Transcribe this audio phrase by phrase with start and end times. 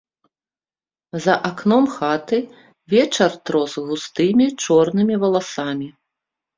[1.25, 2.39] За акном хаты
[2.97, 5.89] вечар трос густымі чорнымі валасамі.